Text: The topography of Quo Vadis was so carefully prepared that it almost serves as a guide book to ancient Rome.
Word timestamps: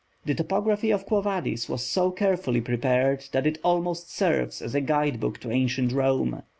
The 0.25 0.33
topography 0.33 0.89
of 0.89 1.05
Quo 1.05 1.21
Vadis 1.21 1.69
was 1.69 1.85
so 1.85 2.09
carefully 2.09 2.59
prepared 2.59 3.25
that 3.33 3.45
it 3.45 3.59
almost 3.63 4.09
serves 4.11 4.59
as 4.59 4.73
a 4.73 4.81
guide 4.81 5.19
book 5.19 5.37
to 5.41 5.51
ancient 5.51 5.91
Rome. 5.91 6.41